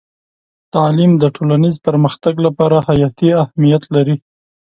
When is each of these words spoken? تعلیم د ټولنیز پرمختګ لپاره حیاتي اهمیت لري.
تعلیم 0.73 1.11
د 1.19 1.23
ټولنیز 1.35 1.75
پرمختګ 1.87 2.33
لپاره 2.45 2.77
حیاتي 2.87 3.29
اهمیت 3.43 3.83
لري. 3.95 4.15